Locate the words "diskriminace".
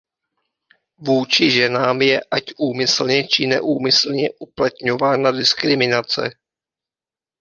5.31-6.29